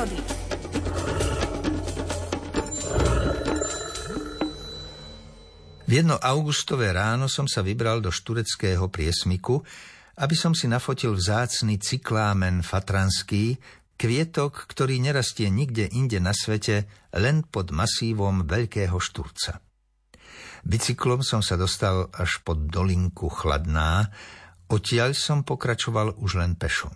[0.00, 0.18] prírody.
[5.84, 9.58] V jedno augustové ráno som sa vybral do štureckého priesmiku,
[10.22, 13.58] aby som si nafotil vzácny cyklámen fatranský,
[13.98, 16.86] kvietok, ktorý nerastie nikde inde na svete,
[17.18, 19.58] len pod masívom veľkého šturca.
[20.62, 24.14] Bicyklom som sa dostal až pod dolinku Chladná,
[24.70, 26.92] odtiaľ som pokračoval už len pešo.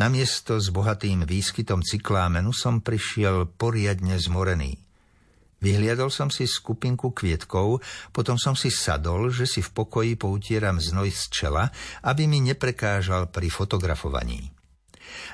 [0.00, 4.78] Na miesto s bohatým výskytom cyklámenu som prišiel poriadne zmorený.
[5.58, 7.82] Vyhliadol som si skupinku kvietkov,
[8.14, 11.66] potom som si sadol, že si v pokoji poutieram znoj z čela,
[12.06, 14.54] aby mi neprekážal pri fotografovaní.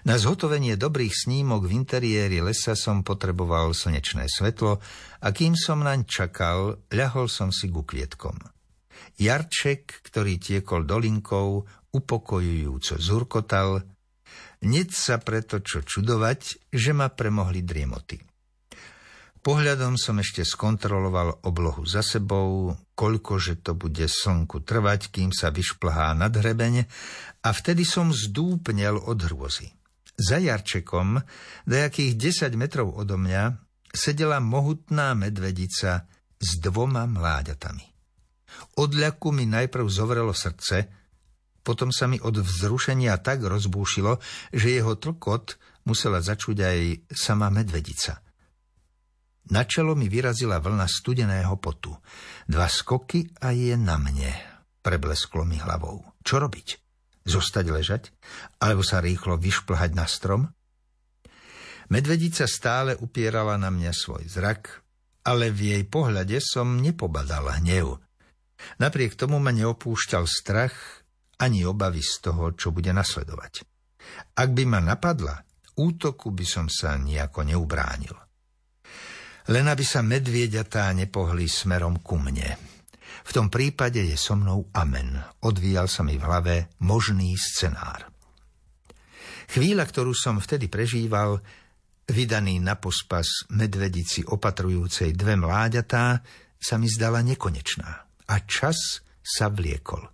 [0.09, 4.81] Na zhotovenie dobrých snímok v interiéri lesa som potreboval slnečné svetlo
[5.21, 8.39] a kým som naň čakal, ľahol som si ku kvietkom.
[9.21, 13.94] Jarček, ktorý tiekol dolinkou, upokojujúco zurkotal,
[14.65, 18.21] Nic sa preto čo čudovať, že ma premohli driemoty.
[19.45, 26.17] Pohľadom som ešte skontroloval oblohu za sebou, koľkože to bude slnku trvať, kým sa vyšplhá
[26.17, 26.89] nad hrebeň
[27.45, 29.69] a vtedy som zdúpnel od hrôzy.
[30.17, 31.21] Za Jarčekom,
[31.69, 33.61] dajakých 10 metrov odo mňa,
[33.93, 36.09] sedela mohutná medvedica
[36.41, 37.85] s dvoma mláďatami.
[38.81, 41.04] Od ľaku mi najprv zovrelo srdce,
[41.65, 44.21] potom sa mi od vzrušenia tak rozbúšilo,
[44.53, 45.57] že jeho tlkot
[45.89, 48.21] musela začuť aj sama medvedica.
[49.53, 51.93] Na čelo mi vyrazila vlna studeného potu.
[52.49, 54.33] Dva skoky a je na mne,
[54.81, 56.01] preblesklo mi hlavou.
[56.25, 56.69] Čo robiť?
[57.25, 58.03] Zostať ležať?
[58.61, 60.49] Alebo sa rýchlo vyšplhať na strom?
[61.93, 64.81] Medvedica stále upierala na mňa svoj zrak,
[65.29, 68.01] ale v jej pohľade som nepobadal hnev.
[68.81, 71.04] Napriek tomu ma neopúšťal strach
[71.45, 73.61] ani obavy z toho, čo bude nasledovať.
[74.41, 75.37] Ak by ma napadla,
[75.77, 78.17] útoku by som sa nejako neubránil.
[79.53, 82.57] Len aby sa medvieďatá nepohli smerom ku mne.
[83.25, 85.21] V tom prípade je so mnou amen.
[85.45, 88.09] Odvíjal sa mi v hlave možný scenár.
[89.53, 91.45] Chvíľa, ktorú som vtedy prežíval,
[92.09, 96.25] vydaný na pospas medvedici opatrujúcej dve mláďatá,
[96.57, 97.91] sa mi zdala nekonečná.
[98.25, 100.14] A čas sa vliekol.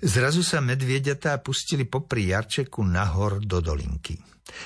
[0.00, 4.16] Zrazu sa medvieďatá pustili popri Jarčeku nahor do dolinky.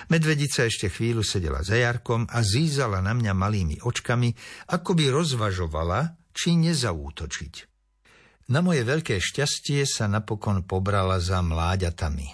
[0.09, 4.31] Medvedica ešte chvíľu sedela za Jarkom a zízala na mňa malými očkami,
[4.71, 7.55] ako by rozvažovala, či nezaútočiť.
[8.55, 12.29] Na moje veľké šťastie sa napokon pobrala za mláďatami.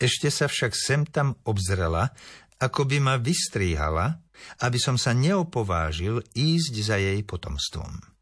[0.00, 2.08] Ešte sa však sem tam obzrela,
[2.56, 4.16] ako by ma vystríhala,
[4.64, 8.19] aby som sa neopovážil ísť za jej potomstvom.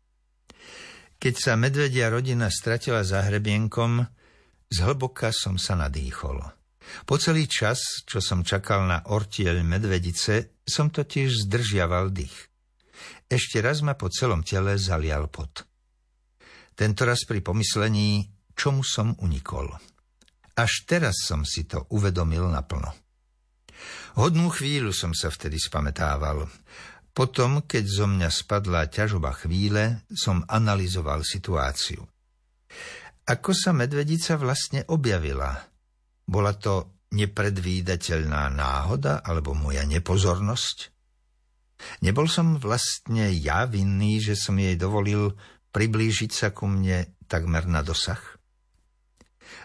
[1.19, 4.07] Keď sa medvedia rodina stratila za hrebienkom,
[4.71, 6.39] zhlboka som sa nadýchol.
[7.05, 12.49] Po celý čas, čo som čakal na ortieľ medvedice, som totiž zdržiaval dých.
[13.27, 15.67] Ešte raz ma po celom tele zalial pot.
[16.79, 19.75] Tentoraz pri pomyslení, čomu som unikol.
[20.55, 22.95] Až teraz som si to uvedomil naplno.
[24.19, 26.47] Hodnú chvíľu som sa vtedy spametával.
[27.19, 32.07] Potom, keď zo mňa spadla ťažoba chvíle, som analyzoval situáciu.
[33.27, 35.67] Ako sa medvedica vlastne objavila?
[36.23, 40.95] Bola to nepredvídateľná náhoda alebo moja nepozornosť?
[42.07, 45.35] Nebol som vlastne ja vinný, že som jej dovolil
[45.75, 48.23] priblížiť sa ku mne takmer na dosah?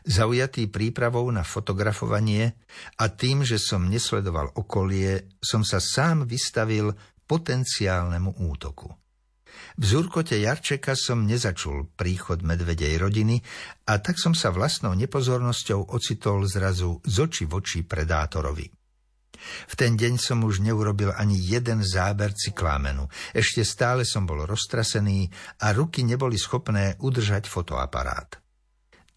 [0.04, 2.58] Zaujatý prípravou na fotografovanie
[2.98, 6.92] a tým, že som nesledoval okolie, som sa sám vystavil
[7.34, 8.94] potenciálnemu útoku.
[9.74, 13.42] V zúrkote Jarčeka som nezačul príchod medvedej rodiny
[13.90, 18.70] a tak som sa vlastnou nepozornosťou ocitol zrazu z oči v oči predátorovi.
[19.44, 23.10] V ten deň som už neurobil ani jeden záber cyklámenu.
[23.34, 25.28] Ešte stále som bol roztrasený
[25.66, 28.40] a ruky neboli schopné udržať fotoaparát.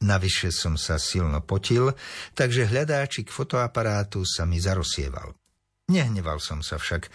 [0.03, 1.93] Navyše som sa silno potil,
[2.33, 5.37] takže hľadáčik fotoaparátu sa mi zarosieval.
[5.87, 7.07] Nehneval som sa však.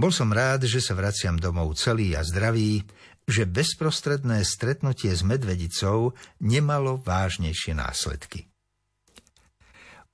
[0.00, 2.80] Bol som rád, že sa vraciam domov celý a zdravý,
[3.28, 8.48] že bezprostredné stretnutie s medvedicou nemalo vážnejšie následky.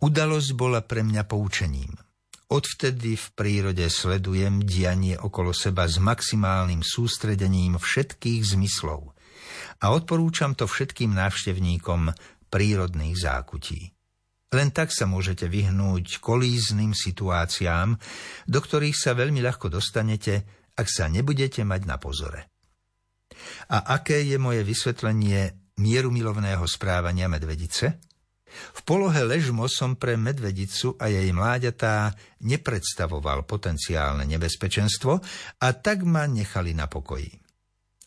[0.02, 1.94] Udalosť bola pre mňa poučením.
[2.50, 9.14] Odvtedy v prírode sledujem dianie okolo seba s maximálnym sústredením všetkých zmyslov
[9.78, 12.12] a odporúčam to všetkým návštevníkom
[12.50, 14.01] prírodných zákutí.
[14.52, 17.96] Len tak sa môžete vyhnúť kolízným situáciám,
[18.44, 20.44] do ktorých sa veľmi ľahko dostanete,
[20.76, 22.52] ak sa nebudete mať na pozore.
[23.72, 27.98] A aké je moje vysvetlenie mierumilovného správania medvedice?
[28.52, 32.12] V polohe ležmo som pre medvedicu a jej mláďatá
[32.44, 35.12] nepredstavoval potenciálne nebezpečenstvo
[35.64, 37.41] a tak ma nechali na pokoji.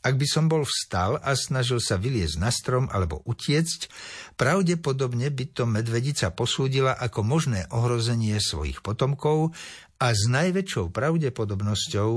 [0.05, 3.89] Ak by som bol vstal a snažil sa vyliezť na strom alebo utiecť,
[4.37, 9.57] pravdepodobne by to medvedica posúdila ako možné ohrozenie svojich potomkov
[9.97, 12.11] a s najväčšou pravdepodobnosťou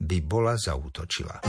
[0.00, 1.44] by bola zautočila.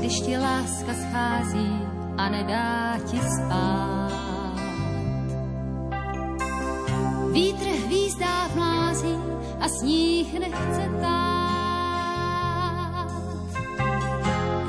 [0.00, 1.70] Když ti láska schází
[2.16, 4.08] a nedá ti spát,
[7.28, 7.67] Vítr
[9.68, 11.48] a sníh nechce tát.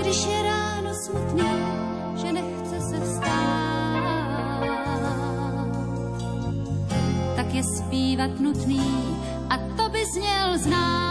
[0.01, 1.49] Když je ráno smutný,
[2.15, 4.63] že nechce se vstát,
[7.35, 9.17] tak je zpívat nutný
[9.49, 11.09] a to by zněl znát.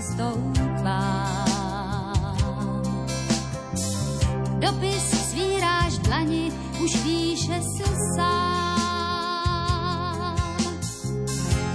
[0.00, 1.90] Cestou k vám.
[4.58, 7.84] Dopis svíráš dlani, už víš, že si
[8.16, 8.70] sám.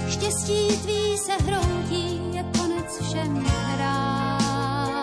[0.08, 4.96] Štěstí tvý se hroutí, je konec všem hrám.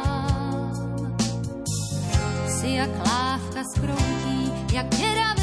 [2.47, 5.42] Si jak lávka skroutí, jak děravý